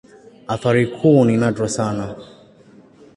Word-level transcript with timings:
Athari 0.47 0.87
kuu 0.87 1.25
ni 1.25 1.37
nadra 1.37 1.67
sana. 1.69 2.15